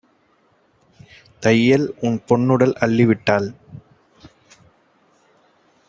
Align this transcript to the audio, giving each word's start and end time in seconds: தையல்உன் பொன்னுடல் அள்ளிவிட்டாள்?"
தையல்உன் 1.43 2.17
பொன்னுடல் 2.27 2.73
அள்ளிவிட்டாள்?" 2.79 3.49